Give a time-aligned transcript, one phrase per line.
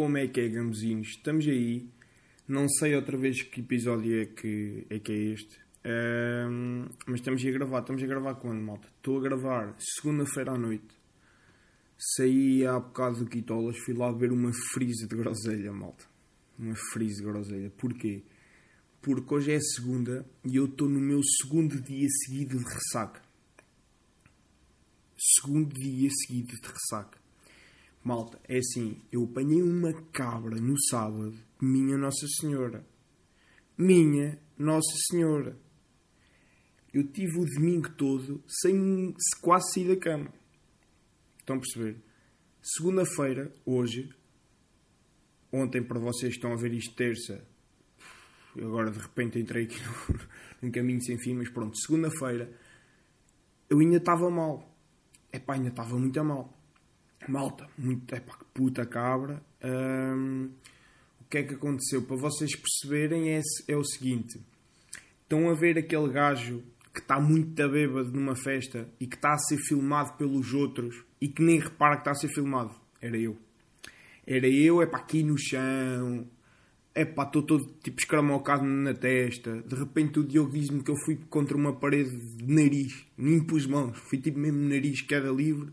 [0.00, 1.08] como é que é, gambuzinhos?
[1.08, 1.86] Estamos aí.
[2.48, 5.60] Não sei outra vez que episódio é que é, que é este.
[5.84, 7.80] Ahm, mas estamos a gravar.
[7.80, 8.88] Estamos a gravar quando, malta?
[8.96, 10.88] Estou a gravar segunda-feira à noite.
[11.98, 13.76] Saí há bocado do Quitolas.
[13.76, 16.06] Fui lá ver uma frise de groselha, malta.
[16.58, 17.70] Uma frise de groselha.
[17.76, 18.22] Porquê?
[19.02, 23.20] Porque hoje é segunda e eu estou no meu segundo dia seguido de ressaca.
[25.14, 27.20] Segundo dia seguido de ressaca.
[28.02, 32.86] Malta, é assim, eu apanhei uma cabra no sábado, minha Nossa Senhora.
[33.76, 35.58] Minha Nossa Senhora.
[36.92, 40.32] Eu tive o domingo todo sem quase sair da cama.
[41.38, 42.02] Estão a perceber?
[42.62, 44.08] Segunda-feira, hoje,
[45.52, 47.46] ontem para vocês estão a ver isto terça,
[48.56, 49.78] agora de repente entrei aqui
[50.60, 52.50] num caminho sem fim, mas pronto, segunda-feira
[53.70, 54.68] eu ainda estava mal.
[55.32, 56.59] Epá, ainda estava muito mal.
[57.30, 59.40] Malta, muito, epá, que puta cabra.
[59.62, 60.50] Hum,
[61.20, 62.02] o que é que aconteceu?
[62.02, 64.40] Para vocês perceberem é, é o seguinte.
[65.22, 69.38] Estão a ver aquele gajo que está muito bêbado numa festa e que está a
[69.38, 72.74] ser filmado pelos outros e que nem repara que está a ser filmado.
[73.00, 73.38] Era eu.
[74.26, 76.26] Era eu, é para aqui no chão.
[76.92, 79.62] É pá, estou todo tipo escramocado na testa.
[79.62, 83.06] De repente o Diogo diz-me que eu fui contra uma parede de nariz.
[83.16, 83.96] Nem pus mãos.
[84.08, 85.70] Fui tipo mesmo nariz, queda livre.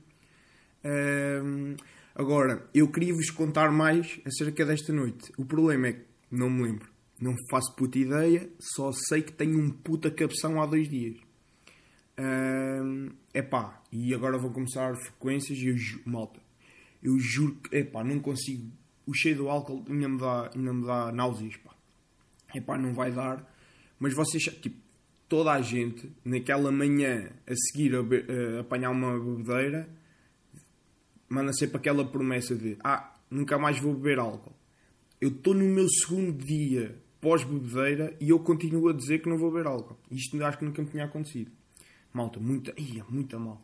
[2.15, 5.31] Agora, eu queria vos contar mais acerca desta noite.
[5.37, 6.89] O problema é que não me lembro.
[7.19, 8.49] Não faço puta ideia.
[8.59, 11.17] Só sei que tenho um puta cabeção há dois dias.
[13.33, 16.39] É pá, e agora vou começar frequências e eu ju- malta.
[17.03, 18.71] Eu juro que, é pá, não consigo.
[19.05, 21.71] O cheiro do álcool ainda me dá, ainda me dá náuseas, pá.
[22.55, 23.47] É pá, não vai dar.
[23.99, 24.77] Mas vocês, tipo,
[25.29, 29.87] toda a gente, naquela manhã a seguir a, a apanhar uma bebedeira,
[31.29, 34.55] manda sempre aquela promessa de ah, nunca mais vou beber álcool.
[35.19, 39.51] Eu estou no meu segundo dia pós-bebedeira e eu continuo a dizer que não vou
[39.51, 39.97] beber álcool.
[40.11, 41.51] Isto acho que nunca me tinha acontecido.
[42.13, 43.61] Malta, muita, ia, muito mal.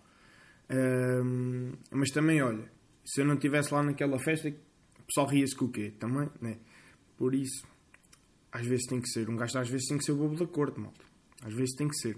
[0.69, 2.69] Ahm, mas também, olha,
[3.05, 5.93] se eu não estivesse lá naquela festa, o pessoal ria-se com o quê?
[5.99, 6.57] Também, né?
[7.17, 7.65] Por isso,
[8.51, 9.29] às vezes tem que ser.
[9.29, 11.03] Um gajo às vezes tem que ser o bobo da corte, malta.
[11.43, 12.17] Às vezes tem que ser.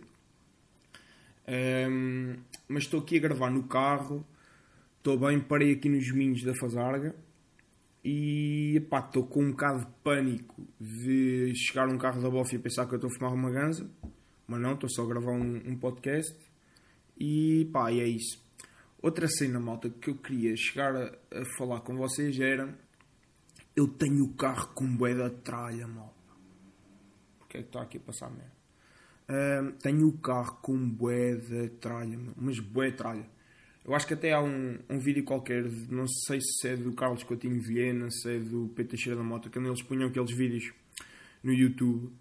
[1.47, 4.25] Ahm, mas estou aqui a gravar no carro.
[5.05, 7.15] Estou bem, parei aqui nos minhos da Fazarga.
[8.03, 12.87] E estou com um bocado de pânico de chegar um carro da Boff e pensar
[12.87, 13.87] que eu estou a fumar uma ganza.
[14.47, 16.35] Mas não, estou só a gravar um, um podcast.
[17.19, 18.43] E pá, e é isso.
[18.99, 22.75] Outra cena, malta, que eu queria chegar a, a falar com vocês era...
[23.75, 26.15] Eu tenho o carro com bué da tralha, malta.
[27.37, 28.55] Porque é que está aqui a passar merda?
[29.29, 33.34] Ahm, tenho o carro com bué da tralha, mas bué tralha.
[33.85, 37.23] Eu acho que até há um, um vídeo qualquer, não sei se é do Carlos
[37.23, 40.73] Coutinho Vilhena, se é do Pedro Teixeira da Mota, quando eles punham aqueles vídeos
[41.43, 42.11] no YouTube,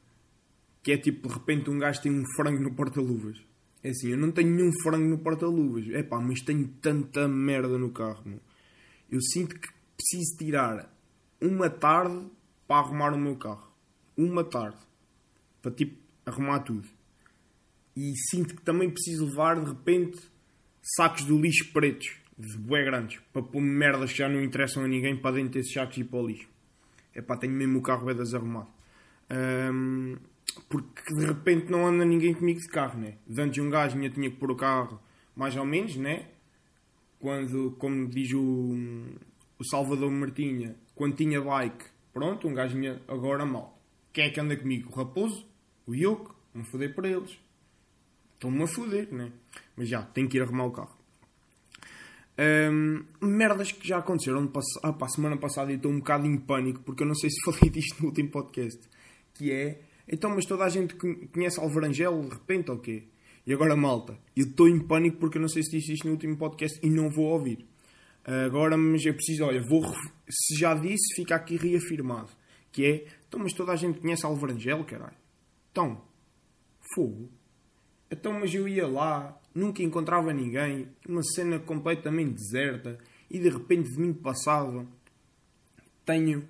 [0.83, 3.39] que é tipo, de repente um gajo tem um frango no porta-luvas.
[3.83, 5.89] É assim, eu não tenho nenhum frango no porta-luvas.
[5.91, 8.41] É pá, mas tenho tanta merda no carro, meu.
[9.11, 10.95] Eu sinto que preciso tirar
[11.41, 12.27] uma tarde
[12.67, 13.73] para arrumar o meu carro.
[14.17, 14.79] Uma tarde.
[15.63, 16.87] Para tipo, arrumar tudo.
[17.97, 20.21] E sinto que também preciso levar, de repente,
[20.85, 24.89] sacos do lixo pretos, de bué grandes, para pôr merdas que já não interessam a
[24.89, 26.49] ninguém para dentro desses sacos e para o lixo.
[27.15, 28.69] É pá, tenho mesmo o carro bem desarrumado.
[29.31, 30.17] Ahm,
[30.69, 33.15] porque de repente não anda ninguém comigo de carro, né?
[33.27, 35.01] De Antes um gajo ainda tinha que pôr o carro
[35.35, 36.27] mais ou menos, né?
[37.19, 38.77] Quando, como diz o,
[39.59, 42.77] o Salvador Martinha, quando tinha bike, pronto, um gajo
[43.09, 43.81] agora mal.
[44.13, 44.91] Quem é que anda comigo?
[44.93, 45.47] O Raposo?
[45.87, 46.37] O Yoko?
[46.55, 47.37] Vou foder para eles.
[48.45, 49.33] Estão-me a foder, né?
[49.75, 50.95] Mas já, tenho que ir arrumar o carro.
[52.39, 56.81] Hum, merdas que já aconteceram ah, pá, semana passada e estou um bocado em pânico
[56.83, 58.81] porque eu não sei se falei disto no último podcast.
[59.33, 63.05] Que é, então, mas toda a gente con- conhece Alvarangel de repente ou quê?
[63.47, 66.13] E agora, malta, eu estou em pânico porque eu não sei se disse isto no
[66.13, 67.67] último podcast e não vou ouvir.
[68.25, 69.83] Agora, mas é preciso, olha, vou,
[70.29, 72.31] se já disse, fica aqui reafirmado.
[72.73, 75.17] Que é, então, mas toda a gente conhece Alvarangel, caralho.
[75.71, 76.03] Então,
[76.95, 77.31] fogo.
[78.15, 82.97] Então, mas eu ia lá, nunca encontrava ninguém, uma cena completamente deserta,
[83.29, 84.89] e de repente, domingo passado,
[86.07, 86.49] tenho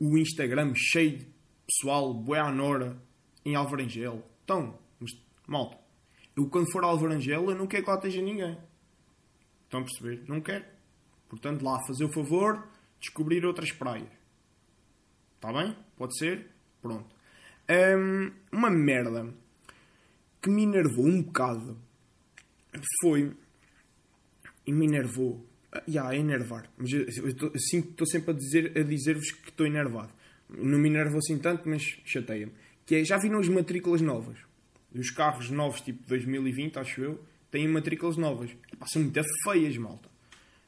[0.00, 1.26] o, Instagram cheio de
[1.66, 2.96] pessoal, à Nora,
[3.44, 4.24] em Alvarangel.
[4.44, 5.10] Então, mas,
[5.46, 5.76] malta,
[6.34, 8.56] eu quando for a Alvarangel, eu não quero que lá esteja ninguém.
[9.64, 10.24] Estão a perceber?
[10.26, 10.64] Não quero.
[11.28, 12.66] Portanto, lá fazer o favor,
[12.98, 14.08] descobrir outras praias.
[15.34, 15.76] Está bem?
[15.98, 16.50] Pode ser?
[16.80, 17.14] Pronto.
[17.68, 19.34] Hum, uma merda
[20.44, 21.78] que me enervou um bocado
[23.00, 23.32] foi.
[24.66, 25.42] E me enervou.
[25.88, 26.70] Já, yeah, é enervar.
[26.76, 30.12] Mas eu, estou sempre a dizer-vos a dizer que estou enervado.
[30.50, 32.52] Não me enervo assim tanto, mas chateia-me.
[32.84, 34.38] Que é, já viram as matrículas novas?
[34.94, 38.50] Os carros novos, tipo 2020, acho eu, têm matrículas novas.
[38.86, 40.10] São muito feias, malta.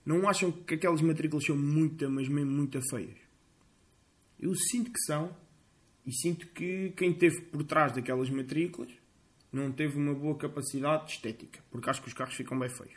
[0.07, 3.19] Não acham que aquelas matrículas são muito, mas mesmo muito feias?
[4.41, 5.37] Eu sinto que são.
[6.05, 8.91] E sinto que quem esteve por trás daquelas matrículas
[9.57, 11.61] não teve uma boa capacidade estética.
[11.71, 12.95] Porque acho que os carros ficam bem feios.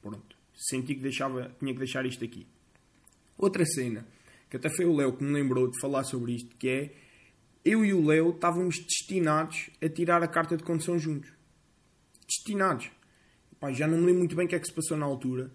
[0.00, 0.36] Pronto.
[0.54, 2.46] Senti que deixava, tinha que deixar isto aqui.
[3.36, 4.06] Outra cena,
[4.48, 6.94] que até foi o Léo que me lembrou de falar sobre isto, que é
[7.64, 11.32] eu e o Léo estávamos destinados a tirar a carta de condução juntos.
[12.26, 12.90] Destinados.
[13.58, 15.50] Pá, já não me lembro muito bem o que é que se passou na altura.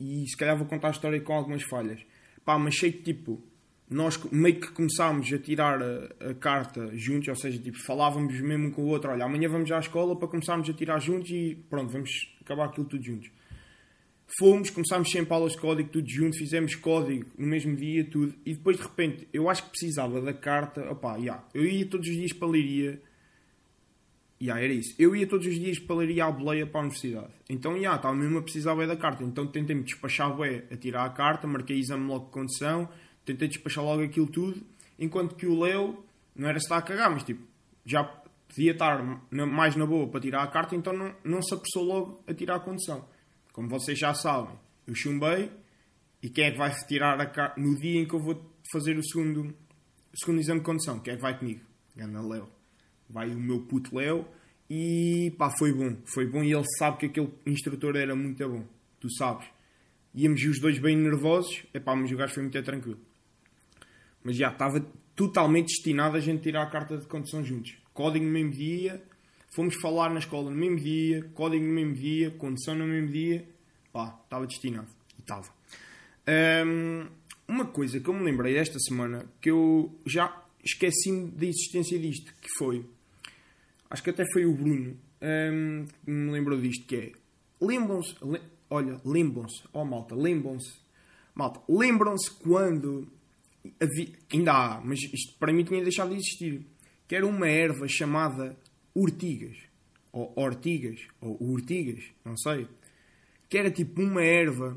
[0.00, 2.00] E se calhar vou contar a história com algumas falhas.
[2.44, 3.42] Pá, mas sei que tipo,
[3.90, 8.70] nós meio que começámos a tirar a, a, carta juntos, ou seja, tipo, falávamos mesmo
[8.70, 11.90] com o outro, olha, amanhã vamos à escola para começarmos a tirar juntos e pronto,
[11.90, 13.30] vamos acabar aquilo tudo juntos.
[14.38, 18.52] Fomos, começámos sempre aulas de código, tudo junto, fizemos código no mesmo dia, tudo, e
[18.52, 22.14] depois de repente, eu acho que precisava da carta, opá, yeah, eu ia todos os
[22.14, 23.00] dias para a Leiria,
[24.38, 26.82] yeah, era isso, eu ia todos os dias para a Leiria à boleia para a
[26.82, 31.06] universidade, então, yeah, estava mesmo a precisar da carta, então tentei-me despachar bué a tirar
[31.06, 32.86] a carta, marquei exame logo de condição,
[33.28, 34.60] tentei despachar logo aquilo tudo,
[34.98, 36.04] enquanto que o Leo
[36.34, 37.42] não era se estar a cagar, mas tipo,
[37.84, 41.84] já podia estar mais na boa para tirar a carta, então não, não se apressou
[41.84, 43.06] logo a tirar a condição.
[43.52, 45.50] Como vocês já sabem, eu chumbei
[46.22, 48.40] e quem é que vai tirar a carta no dia em que eu vou
[48.72, 49.54] fazer o segundo,
[50.12, 50.98] o segundo exame de condição?
[51.00, 51.60] Quem é que vai comigo?
[51.94, 52.48] Ganda Leo.
[53.08, 54.26] Vai o meu puto Leo
[54.70, 58.64] e pá, foi bom, foi bom e ele sabe que aquele instrutor era muito bom,
[59.00, 59.46] tu sabes.
[60.14, 62.98] Íamos os dois bem nervosos, é pá, mas o gajo foi muito tranquilo.
[64.22, 64.80] Mas já estava
[65.14, 67.76] totalmente destinado a gente tirar a carta de condução juntos.
[67.92, 69.02] Código no mesmo dia,
[69.50, 73.48] fomos falar na escola no mesmo dia, código no mesmo dia, condução no mesmo dia.
[73.92, 74.88] Pá, estava destinado.
[75.18, 75.48] E estava.
[76.64, 77.06] Um,
[77.48, 82.32] uma coisa que eu me lembrei esta semana, que eu já esqueci-me da existência disto,
[82.40, 82.84] que foi...
[83.90, 87.12] Acho que até foi o Bruno um, que me lembrou disto, que é...
[87.60, 88.14] Lembram-se...
[88.22, 89.62] Le, olha, lembram-se.
[89.72, 90.74] Oh, malta, lembram-se.
[91.34, 93.08] Malta, lembram-se quando
[94.32, 96.66] ainda há, mas isto para mim tinha deixado de existir,
[97.06, 98.56] que era uma erva chamada
[98.94, 99.56] urtigas,
[100.12, 102.66] ou ortigas, ou urtigas, não sei,
[103.48, 104.76] que era tipo uma erva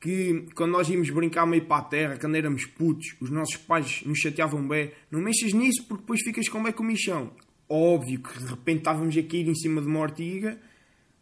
[0.00, 4.02] que quando nós íamos brincar meio para a terra, quando éramos putos, os nossos pais
[4.04, 7.32] nos chateavam bem, não mexas nisso porque depois ficas com bem comichão.
[7.68, 10.58] Óbvio que de repente estávamos a cair em cima de uma ortiga,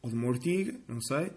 [0.03, 1.31] ou de uma ortiga, não sei,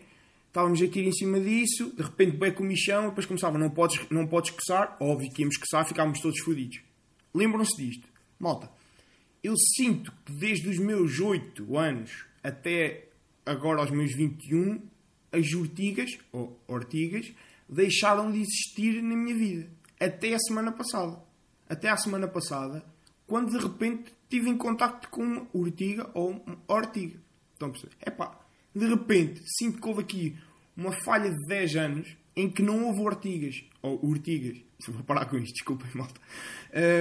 [0.49, 4.03] Estávamos aqui em cima disso, de repente bem com o michão, depois começava, não podes,
[4.09, 6.81] não podes coçar, óbvio que íamos coçar, ficávamos todos fodidos.
[7.31, 8.07] Lembram-se disto?
[8.39, 8.67] Malta,
[9.43, 13.09] eu sinto que desde os meus 8 anos até
[13.45, 14.81] agora aos meus 21,
[15.31, 17.31] as urtigas, ou ortigas,
[17.69, 19.69] deixaram de existir na minha vida.
[19.99, 21.21] Até a semana passada.
[21.69, 22.83] Até a semana passada,
[23.27, 27.19] quando de repente tive em contacto com uma urtiga ou uma ortiga.
[27.53, 27.95] Estão a perceber?
[28.01, 28.39] É pá,
[28.73, 30.37] de repente sinto que houve aqui
[30.75, 34.57] uma falha de 10 anos em que não houve ortigas, ou urtigas,
[34.87, 36.19] vou parar com isto, desculpem malta,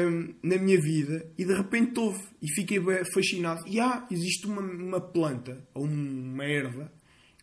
[0.09, 2.81] um, na minha vida e de repente houve e fiquei
[3.13, 3.61] fascinado.
[3.67, 6.93] E há, existe uma, uma planta ou uma erva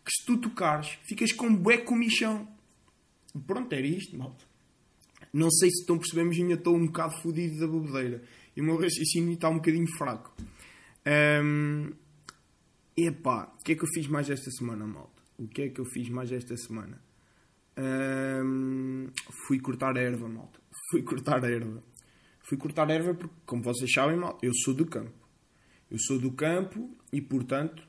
[0.04, 2.46] que se tu tocares ficas com bué comichão.
[3.46, 4.44] Pronto, era isto, malta.
[5.32, 8.22] Não sei se estão percebendo, mas ainda estou um bocado fodido da bobedeira
[8.56, 10.34] e o meu raciocínio está um bocadinho fraco.
[11.42, 11.92] Um,
[12.96, 15.22] Epá, o que é que eu fiz mais esta semana, malta?
[15.38, 16.98] O que é que eu fiz mais esta semana?
[19.46, 20.58] Fui cortar erva, malta.
[20.90, 21.82] Fui cortar erva.
[22.40, 25.12] Fui cortar erva porque, como vocês sabem, malta, eu sou do campo.
[25.90, 27.86] Eu sou do campo e, portanto,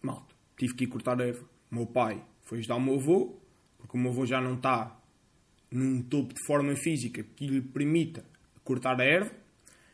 [0.00, 1.44] malta, tive que ir cortar erva.
[1.70, 3.38] O meu pai foi ajudar o meu avô,
[3.76, 4.98] porque o meu avô já não está
[5.70, 8.24] num topo de forma física que lhe permita
[8.62, 9.30] cortar a erva.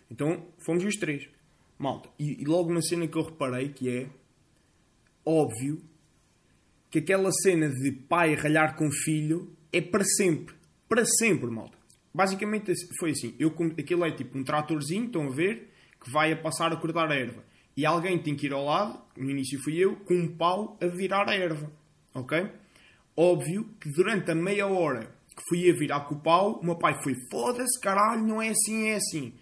[0.09, 1.29] Então, fomos os três.
[1.81, 4.07] Malta, e, e logo uma cena que eu reparei que é
[5.25, 5.81] óbvio
[6.91, 10.55] que aquela cena de pai ralhar com filho é para sempre.
[10.87, 11.79] Para sempre, malta.
[12.13, 13.35] Basicamente foi assim.
[13.39, 17.11] Eu, aquilo é tipo um tratorzinho, estão a ver, que vai a passar a cortar
[17.11, 17.43] a erva.
[17.75, 20.87] E alguém tem que ir ao lado, no início fui eu, com um pau a
[20.87, 21.73] virar a erva.
[22.13, 22.47] Ok?
[23.17, 26.77] Óbvio que durante a meia hora que fui a virar com o pau, o meu
[26.77, 29.33] pai foi: foda-se, caralho, não é assim, é assim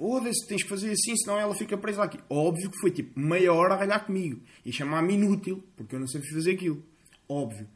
[0.00, 2.18] foda-se, tens que fazer assim, senão ela fica presa aqui.
[2.30, 6.08] Óbvio que foi tipo meia hora a ralhar comigo e chamar-me inútil, porque eu não
[6.08, 6.82] sabia fazer aquilo.
[7.28, 7.68] Óbvio.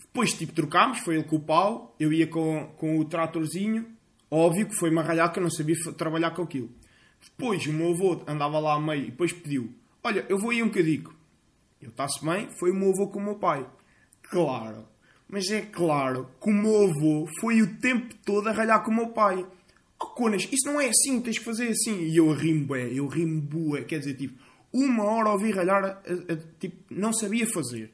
[0.00, 3.86] Depois, tipo, trocámos, foi ele com o pau, eu ia com, com o tratorzinho.
[4.28, 6.70] Óbvio que foi-me a ralhar que eu não sabia trabalhar com aquilo.
[7.22, 10.60] Depois, o meu avô andava lá a meio e depois pediu: Olha, eu vou aí
[10.60, 11.14] um bocadinho.
[11.80, 13.64] Eu está-se bem, foi o meu avô com o meu pai.
[14.22, 14.84] claro,
[15.28, 18.94] mas é claro que o meu avô foi o tempo todo a ralhar com o
[18.94, 19.46] meu pai.
[19.98, 22.04] Conas, isso não é assim, tens que fazer assim.
[22.04, 23.82] E eu rimo, bué, eu rimo, bué.
[23.82, 24.38] Quer dizer, tipo,
[24.72, 26.02] uma hora ouvi ralhar,
[26.58, 27.92] tipo, não sabia fazer.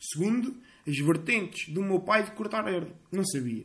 [0.00, 0.56] Segundo,
[0.86, 2.92] as vertentes do meu pai de cortar erva.
[3.10, 3.64] Não sabia.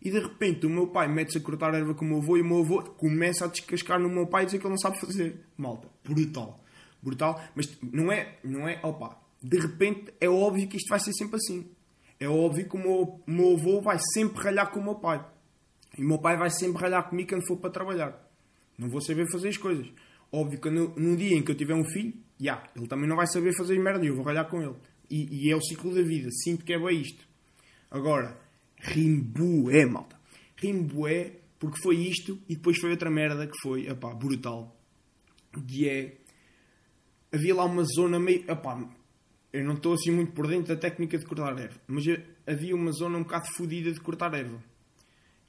[0.00, 2.42] E de repente o meu pai mete-se a cortar erva com o meu avô e
[2.42, 5.00] o meu avô começa a descascar no meu pai e dizer que ele não sabe
[5.00, 5.44] fazer.
[5.56, 6.62] Malta, brutal.
[7.02, 7.42] Brutal.
[7.54, 11.36] Mas não é, não é, opa, de repente é óbvio que isto vai ser sempre
[11.36, 11.66] assim.
[12.20, 15.24] É óbvio que o meu, meu avô vai sempre ralhar com o meu pai.
[15.98, 18.30] E meu pai vai sempre ralhar comigo quando for para trabalhar.
[18.78, 19.88] Não vou saber fazer as coisas.
[20.30, 23.26] Óbvio que no, dia em que eu tiver um filho, yeah, ele também não vai
[23.26, 24.76] saber fazer merda e eu vou ralhar com ele.
[25.10, 26.30] E, e, é o ciclo da vida.
[26.30, 27.26] Sinto que é bem isto.
[27.90, 28.38] Agora,
[28.76, 30.16] rimbué, malta.
[30.56, 34.76] Rimbué, porque foi isto e depois foi outra merda que foi, epá, brutal.
[35.66, 36.16] Que é...
[37.32, 38.44] Havia lá uma zona meio...
[38.48, 38.88] Epá,
[39.52, 41.80] eu não estou assim muito por dentro da técnica de cortar erva.
[41.86, 42.04] Mas
[42.46, 44.62] havia uma zona um bocado fodida de cortar erva.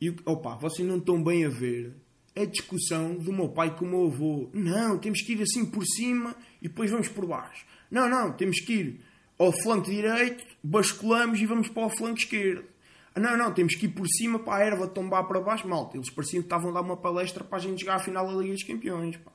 [0.02, 1.96] E, opa, vocês não estão bem a ver
[2.36, 4.50] a discussão do meu pai com o meu avô.
[4.54, 7.66] Não, temos que ir assim por cima e depois vamos por baixo.
[7.92, 9.00] Não, não, temos que ir
[9.38, 12.66] ao flanco direito, basculamos e vamos para o flanco esquerdo.
[13.14, 15.68] Ah, não, não, temos que ir por cima para a erva tombar para baixo.
[15.68, 18.26] Malta, eles pareciam que estavam a dar uma palestra para a gente chegar à final
[18.28, 19.18] da Liga dos Campeões.
[19.18, 19.32] Pá.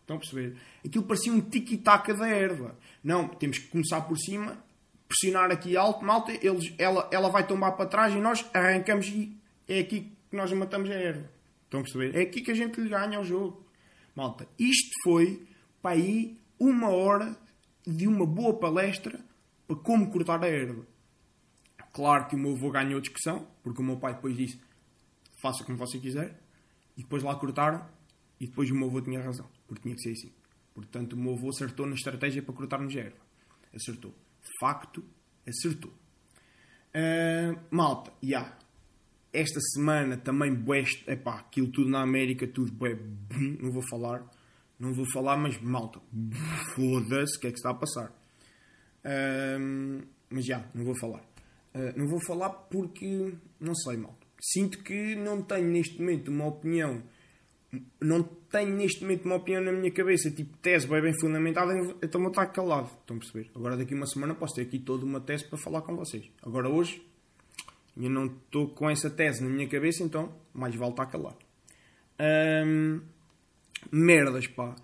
[0.00, 0.56] Estão a perceber?
[0.84, 2.76] Aquilo parecia um tiki-taka da erva.
[3.02, 4.62] Não, temos que começar por cima,
[5.08, 9.34] pressionar aqui alto, malta, eles, ela, ela vai tombar para trás e nós arrancamos e
[9.68, 11.30] é aqui que nós matamos a erva.
[11.64, 12.16] Estão a perceber?
[12.16, 13.64] É aqui que a gente lhe ganha o jogo.
[14.14, 15.46] Malta, isto foi
[15.82, 17.36] para aí uma hora
[17.86, 19.20] de uma boa palestra
[19.66, 20.86] para como cortar a erva.
[21.92, 24.60] Claro que o meu avô ganhou discussão, porque o meu pai depois disse
[25.44, 26.40] faça como você quiser,
[26.96, 27.86] e depois lá cortaram,
[28.40, 30.32] e depois o meu avô tinha razão, porque tinha que ser assim.
[30.72, 33.18] Portanto, o meu avô acertou na estratégia para cortarmos a erva.
[33.74, 34.14] Acertou.
[34.58, 35.04] Facto,
[35.46, 35.92] acertou.
[36.94, 38.28] Uh, malta, já.
[38.40, 38.58] Yeah.
[39.34, 42.96] Esta semana também, bué, epá, aquilo tudo na América, tudo bué,
[43.60, 44.24] não vou falar,
[44.78, 46.00] não vou falar, mas malta,
[46.76, 48.12] foda-se, o que é que está a passar?
[50.30, 51.20] mas já, não vou falar.
[51.74, 54.16] Uh, não vou falar porque, não sei, mal.
[54.40, 57.02] Sinto que não tenho neste momento uma opinião.
[58.00, 62.20] Não tenho neste momento uma opinião na minha cabeça, tipo tese bem, bem fundamentada, então
[62.20, 62.88] vou estar calado.
[63.00, 63.50] Estão a perceber?
[63.54, 66.24] Agora daqui uma semana posso ter aqui toda uma tese para falar com vocês.
[66.42, 67.04] Agora hoje,
[67.96, 71.38] eu não estou com essa tese na minha cabeça, então mais vale estar calado.
[73.90, 74.76] Merdas, pá.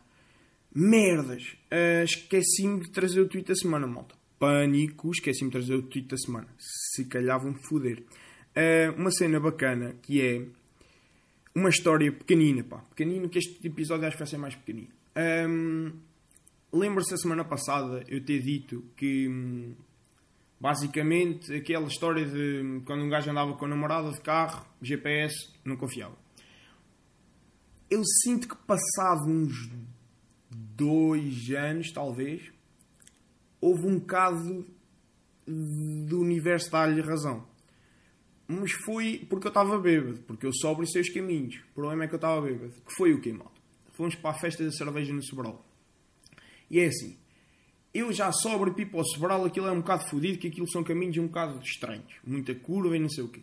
[0.75, 1.57] Merdas.
[1.71, 4.14] Uh, esqueci-me de trazer o tweet da semana, malta.
[4.38, 5.11] Pânico.
[5.11, 6.49] Esqueci-me de trazer o tweet da semana.
[6.59, 8.02] Se calhar vão foder.
[8.57, 10.47] Uh, uma cena bacana que é
[11.55, 12.79] uma história pequenina, pá.
[12.79, 14.90] Pequenino, que este episódio acho que vai ser mais pequenino.
[15.49, 15.93] Um,
[16.73, 19.75] Lembro-se a semana passada eu ter dito que hum,
[20.61, 25.76] basicamente aquela história de quando um gajo andava com a namorada de carro, GPS, não
[25.76, 26.17] confiava.
[27.88, 29.71] Eu sinto que passado uns
[30.50, 32.52] dois anos, talvez,
[33.61, 34.67] houve um caso
[35.47, 37.49] do universo dar-lhe razão.
[38.47, 41.57] Mas foi porque eu estava bêbado, porque eu sobro os caminhos.
[41.71, 42.73] O problema é que eu estava bêbado.
[42.73, 43.61] Que foi o malta?
[43.93, 45.64] Fomos para a festa da cerveja no Sobral.
[46.69, 47.17] E é assim,
[47.92, 50.85] eu já sobro e pipo ao Sobral, aquilo é um bocado fodido, que aquilo são
[50.85, 52.14] caminhos um bocado estranhos.
[52.25, 53.42] Muita curva e não sei o quê.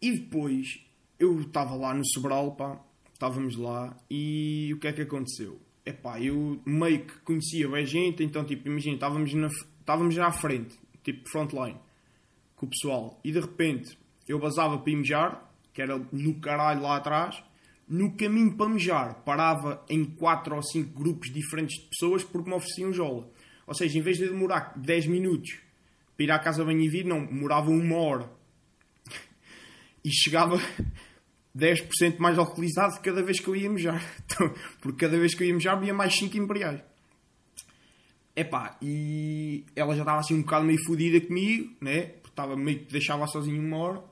[0.00, 0.80] E depois,
[1.18, 2.80] eu estava lá no Sobral, pá,
[3.12, 5.60] estávamos lá e o que é que aconteceu?
[5.84, 9.48] Epá, eu meio que conhecia bem gente, então tipo, imagina, estávamos, na,
[9.80, 11.78] estávamos já à frente, tipo frontline,
[12.56, 16.82] com o pessoal, e de repente eu basava para ir mejar, que era no caralho
[16.82, 17.42] lá atrás,
[17.90, 22.54] no caminho para mejar parava em 4 ou 5 grupos diferentes de pessoas porque me
[22.54, 23.28] ofereciam jola.
[23.66, 25.58] Ou seja, em vez de demorar 10 minutos
[26.16, 28.30] para ir à casa bem e vir, não, demorava uma hora.
[30.04, 30.56] E chegava
[31.56, 34.00] 10% mais alcoolizado cada vez que eu ia mejar.
[34.24, 36.80] Então, porque cada vez que eu ia mejar, havia mais 5 imperiais.
[38.36, 42.02] Epá, e ela já estava assim um bocado meio fodida comigo, né?
[42.02, 44.04] Porque estava meio que deixava sozinho uma hora.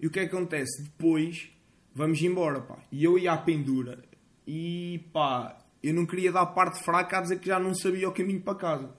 [0.00, 0.82] E o que é que acontece?
[0.82, 1.53] Depois,
[1.94, 2.78] vamos embora, pá.
[2.90, 4.04] E eu ia à pendura.
[4.46, 8.12] E pá, eu não queria dar parte fraca a dizer que já não sabia o
[8.12, 8.96] caminho para casa.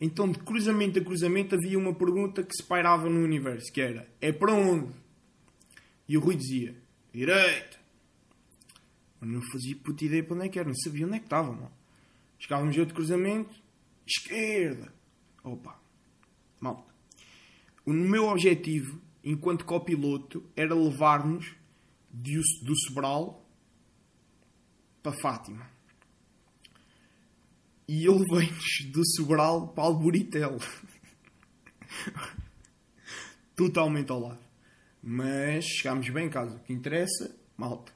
[0.00, 4.06] Então, de cruzamento a cruzamento, havia uma pergunta que se pairava no universo, que era,
[4.20, 4.92] é para onde?
[6.06, 6.76] E o Rui dizia,
[7.12, 7.78] direita.
[9.20, 11.24] Eu não fazia puta ideia para onde é que era, não sabia onde é que
[11.24, 11.72] estava, mano.
[12.38, 13.54] Chegávamos outro cruzamento,
[14.06, 14.92] esquerda.
[15.42, 15.80] Opa,
[16.60, 16.94] malta.
[17.84, 21.54] O meu objetivo, enquanto copiloto, era levar-nos
[22.62, 23.46] do Sobral
[25.02, 25.70] para Fátima.
[27.88, 30.58] E eu levei-nos do Sobral para Alboritel.
[33.54, 34.40] Totalmente ao lado.
[35.02, 36.56] Mas chegámos bem em casa.
[36.56, 37.92] O que interessa, malta,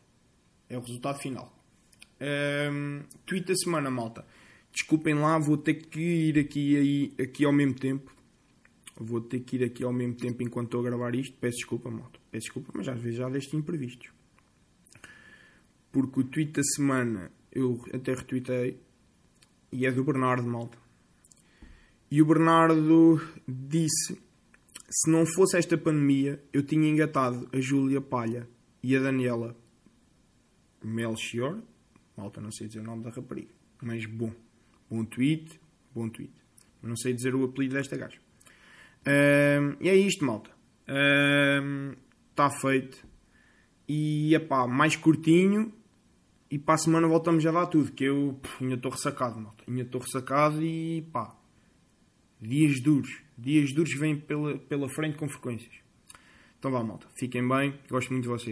[0.68, 1.52] é o resultado final.
[2.20, 4.24] Um, tweet da semana, malta.
[4.72, 8.14] Desculpem lá, vou ter que ir aqui, aí, aqui ao mesmo tempo.
[9.02, 11.35] Vou ter que ir aqui ao mesmo tempo enquanto estou a gravar isto.
[11.38, 12.21] Peço desculpa, malta.
[12.30, 14.12] Peço desculpa, mas às vezes já deste imprevistos.
[15.90, 18.78] Porque o tweet da semana eu até retuitei
[19.73, 20.76] e é do Bernardo, malta.
[22.11, 24.21] E o Bernardo disse:
[24.90, 28.47] se não fosse esta pandemia, eu tinha engatado a Júlia Palha
[28.83, 29.57] e a Daniela
[30.85, 31.62] Melchior.
[32.14, 34.33] Malta, não sei dizer o nome da rapariga, mas bom.
[34.90, 35.59] Bom tweet,
[35.95, 36.35] bom tweet.
[36.83, 38.21] Não sei dizer o apelido desta gaja.
[39.07, 40.50] Um, e é isto, malta.
[42.30, 43.07] Está um, feito.
[43.88, 45.73] E, epá, mais curtinho.
[46.50, 47.92] E para a semana voltamos a dar tudo.
[47.92, 49.64] Que eu pff, ainda estou ressacado, malta.
[49.66, 51.37] Ainda estou ressacado e, pá.
[52.40, 53.23] Dias duros.
[53.37, 55.75] Dias duros vêm pela, pela frente com frequências.
[56.59, 57.07] Então vá, malta.
[57.19, 57.75] Fiquem bem.
[57.88, 58.49] Gosto muito de vocês.